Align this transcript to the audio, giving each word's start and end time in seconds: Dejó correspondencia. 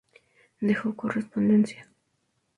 Dejó 0.61 0.95
correspondencia. 0.95 1.87